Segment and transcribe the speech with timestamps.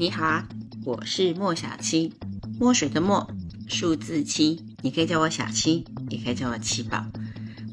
[0.00, 0.46] 你好啊，
[0.84, 2.12] 我是莫小七，
[2.60, 3.28] 墨水的墨，
[3.66, 7.04] 数字七，你可以叫我小七，也可以叫我七宝。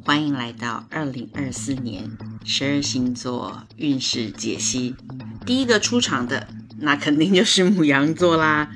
[0.04, 2.10] 欢迎来到二零二四年
[2.44, 4.96] 十二星座运势解析。
[5.46, 6.48] 第一个出场的，
[6.80, 8.72] 那肯定就是母羊座啦。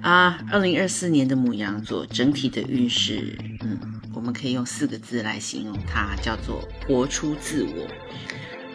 [0.00, 3.76] 啊，二零二四年的母羊座整体的运势，嗯，
[4.14, 7.88] 我们可以用四个字来形容它，叫做活出自我。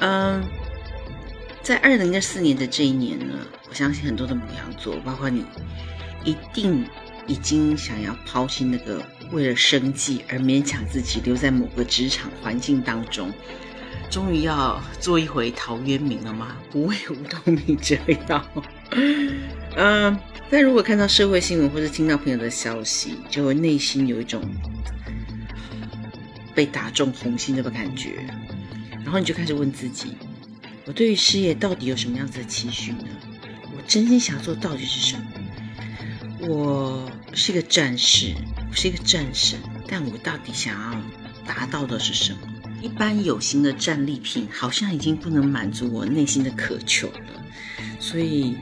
[0.01, 0.43] 嗯，
[1.69, 5.45] 在二零二四年的这一年呢，我相信很多的母羊座，包括你，
[6.25, 6.83] 一定
[7.27, 13.31] 已经想要抛弃那个为了生计而勉强自己留在某个职场环境当中，
[14.09, 16.57] 终于要做一回陶渊明了吗？
[16.71, 17.95] 不为五斗米折
[18.27, 18.43] 腰。
[19.77, 24.41] 嗯，但如果看到社会新闻或者听到朋友的消息，就会内心有一种
[26.55, 28.25] 被打中红心的感觉，
[29.03, 30.15] 然后你就开始问自己：
[30.89, 33.03] 我对于事业到底有什么样子的期许呢？
[33.77, 35.23] 我真心想做到底是什么？
[36.49, 38.33] 我是一个战士，
[38.71, 40.99] 我是一个战神，但我到底想要
[41.45, 42.39] 达到的是什么？
[42.81, 47.45] 一般有形的战利品好像已经不能满足我内心的渴求了。
[47.99, 48.57] 所以，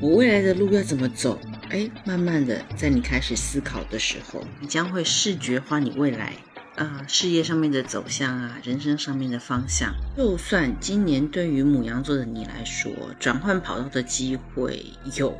[0.00, 1.40] 我未来的路要怎么走？
[1.70, 6.34] 哎，慢慢的，在你开始思考的时候，你将会视觉化你未来
[6.76, 9.94] 啊事业上面的走向啊，人生上面的方向。
[10.16, 14.84] 就算今年对于母羊座的你来说，转换跑道的机会
[15.16, 15.38] 有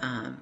[0.00, 0.32] 啊，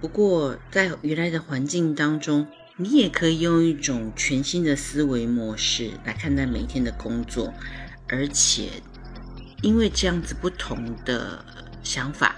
[0.00, 2.46] 不过在原来的环境当中，
[2.76, 7.52] 你也可以用一种全新的思维模式来看待每一天的工作，
[8.08, 8.70] 而且
[9.62, 11.44] 因为这样子不同的。
[11.84, 12.36] 想法，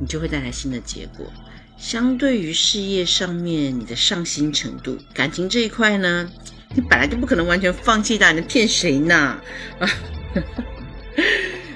[0.00, 1.32] 你就会带来新的结果。
[1.76, 6.30] 相对于事业上面你的上心程度，感情这一块呢，
[6.74, 9.40] 你本来就不可能完全放弃的，你骗谁呢？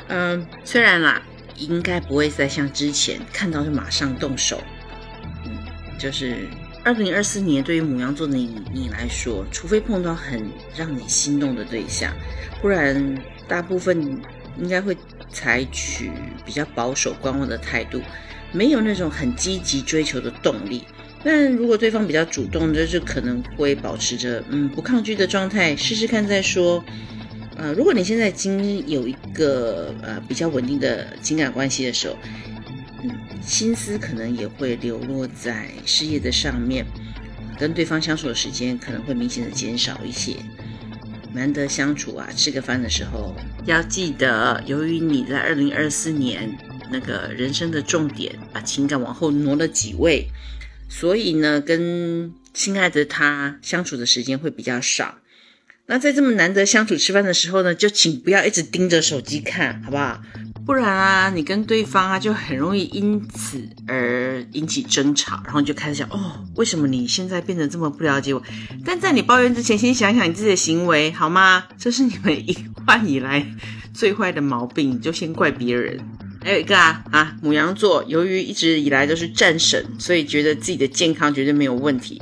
[0.09, 1.23] 嗯， 虽然啦，
[1.57, 4.63] 应该不会再像之前看到就马上动手。
[5.45, 5.59] 嗯，
[5.99, 6.49] 就是
[6.85, 12.13] 二零二四年对于母羊座的你你来说，除非碰到很让你心动的对象，
[12.61, 14.21] 不然大部分
[14.59, 14.97] 应该会。
[15.33, 16.11] 采取
[16.45, 18.03] 比较保守观望的态度，
[18.53, 20.83] 没有那种很积极追求的动力。
[21.23, 26.83] 但如果对方比较主动，就是可能会保持着嗯不抗拒的状态，试试看再说。
[27.57, 32.17] 呃，如果你现在已经有一个呃比较稳定的情感关系的时候，
[33.03, 33.11] 嗯，
[33.43, 36.87] 心思可能也会流落在事业的上面，
[37.59, 40.37] 跟对方相处的时间可能会明显的减少一些。
[41.35, 43.37] 难得相处啊，吃个饭的时候
[43.67, 46.57] 要记得，由于你在二零二四年
[46.91, 50.29] 那个人生的重点，把情感往后挪了几位，
[50.89, 55.17] 所以呢，跟亲爱的他相处的时间会比较少。
[55.87, 60.23] 那在这么难得相处吃饭的时候呢，就请不要一直盯着手机看，好不好？
[60.65, 68.41] 不然啊，你跟对方啊就很容易因此而引起争吵，然后就开始想，哦，为什么你现在变得这么不了解我？
[68.85, 71.67] 但在你抱怨之前，先想想你自己的行为好吗？
[71.77, 72.57] 这是你们一
[72.87, 73.45] 贯以来
[73.93, 75.99] 最坏的毛病，你就先怪别人。
[76.43, 82.21] 还有一个啊啊，母羊座由于一直以来都是战神，所以觉得自己的健康绝对没有问题。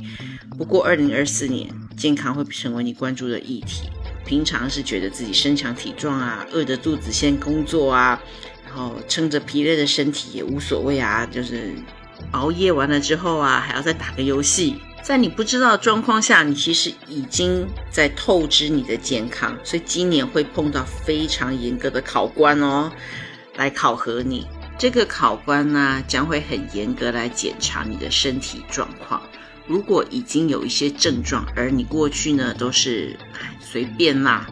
[0.58, 3.88] 不过二零二四年，健康会成为你关注的议题。
[4.26, 8.20] 平常是觉得自己身强体壮啊，饿着肚子先工作啊，
[8.66, 11.72] 然后撑着疲累的身体也无所谓啊，就是
[12.32, 14.74] 熬夜完了之后啊，还要再打个游戏。
[15.00, 22.92] 在你不知道的状况下，你其实已经在透支你的健康，所以今年会碰到非常严格的考官哦，
[23.58, 24.46] 来考核你。
[24.78, 29.20] 这个考官呢，将会很严格来检查你的身体状况。
[29.66, 33.18] 如果已经有一些症状，而你过去呢都是
[33.60, 34.46] 随便啦，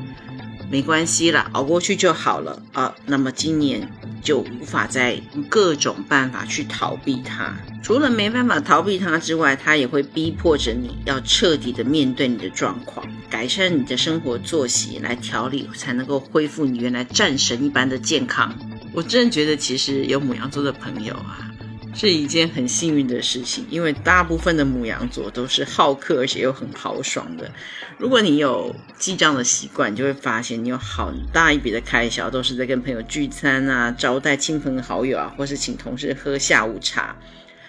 [0.68, 2.94] 没关系啦，熬过去就好了啊。
[3.06, 3.88] 那么今年
[4.20, 7.56] 就无法再用各种办法去逃避它。
[7.82, 18.52] 除了没办法逃避它之外，它也会逼迫着你要彻底的面对你的状况，改善你的生活作息，来调理，才能够恢复你原来战神一般的健康。
[18.96, 21.52] 我真的觉得，其实有母羊座的朋友啊。
[21.94, 27.50] 是一件很幸运的事情，因为大部分的母羊座都是好客，而且又很豪爽的。
[27.96, 37.16] 如果你有记账的习惯，你就会发现你有好大一笔的开销都是在跟朋友聚餐啊、招待亲朋好友啊，或是请同事喝下午茶。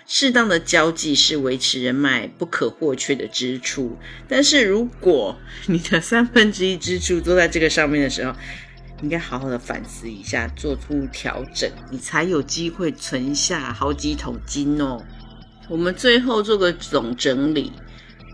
[0.06, 3.98] 适当的交际是维持人脉不可或缺的支出，
[4.28, 5.38] 但是如果
[5.68, 8.34] 你的三分之一支出都在这个上面的时候，
[9.02, 15.04] 应该好好的反思一下，做出调整，你才有机会存下好几桶金哦。
[15.70, 17.72] 我们最后做个总整理：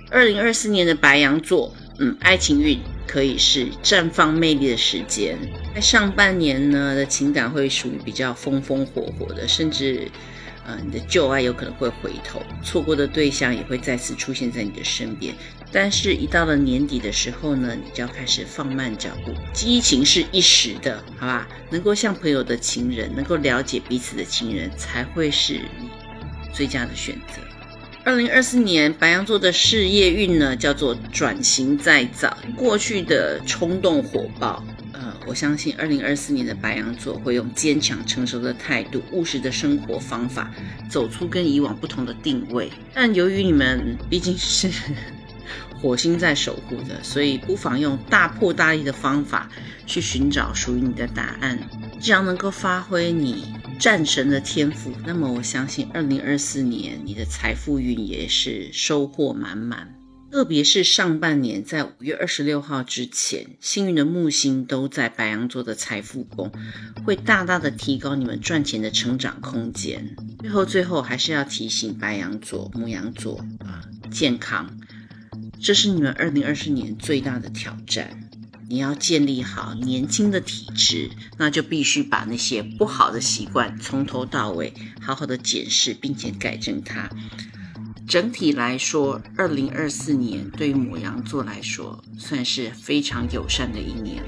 [0.10, 5.38] 二零二四年的白羊座，嗯，爱情运可以是绽放魅力的时间。
[5.74, 10.10] 在上半年呢的情感会属于比较风风火火的，甚至，
[10.66, 15.34] 呃，你的旧爱有可能会回头，错过的对象也会再次出现在你的身边。
[15.72, 19.34] 但是，一到了年底的时候呢，你就要开始放慢脚步。
[19.54, 21.48] 激情是一时的，好吧？
[21.70, 25.90] 能够像朋友的情人，能够了解彼此的情人，才会是你
[26.54, 27.42] 最佳的选择。
[28.06, 32.38] 二零二四年白羊座的事业运呢，叫做转型再造。
[32.56, 34.64] 过去的冲动火爆，
[35.28, 40.52] 我相信二零二四年的白羊座会用坚强成熟的态度、务实的生活方法，
[40.90, 42.72] 走出跟以往不同的定位。
[42.94, 44.70] 但由于你们毕竟是。
[45.82, 49.50] 火星在守护的，所以不妨用大破大立的方法
[49.86, 51.60] 去寻找属于你的答案。
[52.00, 53.44] 只要能够发挥你
[53.78, 59.94] 战神的天赋，那么我相信二零二四年你的财富运也是收获满满。
[60.34, 66.52] 特别是上半年，在五月二十六号之前，幸运的木星都在白羊座的财富宫，
[67.06, 70.16] 会大大的提高你们赚钱的成长空间。
[70.40, 74.76] 最后，最后还是要提醒白羊座、母羊座啊，健康。
[75.62, 78.32] 这是你们二零二四年最大的挑战。
[78.68, 87.12] 你要建立好年轻的体质，那就必须把那些不好的习惯从头到尾好好的检视，并且改正它。
[88.08, 94.24] 整体来说，二零二四年对于母羊座来说算是非常友善的一年。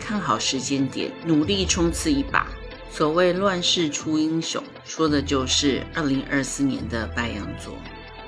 [0.00, 2.46] 看好时间点，努力冲刺一把。
[2.90, 7.76] 所谓乱世出英雄，说的就是二零二四年的白羊座。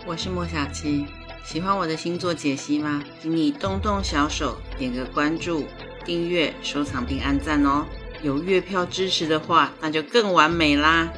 [0.06, 1.06] 我是莫小七。
[1.44, 3.04] 喜欢我的星座解析吗？
[3.22, 5.64] 请你动动小手，点个关注、
[6.04, 7.86] 订阅、收藏并按赞哦。
[8.22, 11.12] 有月票支持的话，那就更完美啦！